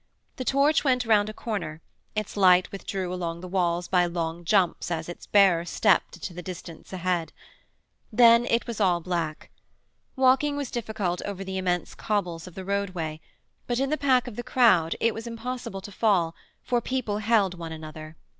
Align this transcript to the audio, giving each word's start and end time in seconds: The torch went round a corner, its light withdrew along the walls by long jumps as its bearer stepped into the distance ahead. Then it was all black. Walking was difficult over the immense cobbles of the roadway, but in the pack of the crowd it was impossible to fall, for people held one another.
The 0.37 0.43
torch 0.45 0.83
went 0.83 1.05
round 1.05 1.29
a 1.29 1.33
corner, 1.33 1.79
its 2.15 2.35
light 2.35 2.71
withdrew 2.71 3.13
along 3.13 3.41
the 3.41 3.47
walls 3.47 3.87
by 3.87 4.07
long 4.07 4.43
jumps 4.43 4.89
as 4.89 5.07
its 5.07 5.27
bearer 5.27 5.63
stepped 5.63 6.15
into 6.17 6.33
the 6.33 6.41
distance 6.41 6.91
ahead. 6.91 7.31
Then 8.11 8.47
it 8.47 8.65
was 8.65 8.81
all 8.81 8.99
black. 8.99 9.51
Walking 10.15 10.57
was 10.57 10.71
difficult 10.71 11.21
over 11.21 11.43
the 11.43 11.59
immense 11.59 11.93
cobbles 11.93 12.47
of 12.47 12.55
the 12.55 12.65
roadway, 12.65 13.21
but 13.67 13.79
in 13.79 13.91
the 13.91 13.95
pack 13.95 14.25
of 14.25 14.37
the 14.37 14.41
crowd 14.43 14.95
it 14.99 15.13
was 15.13 15.27
impossible 15.27 15.81
to 15.81 15.91
fall, 15.91 16.33
for 16.63 16.81
people 16.81 17.19
held 17.19 17.53
one 17.59 17.71
another. 17.71 18.17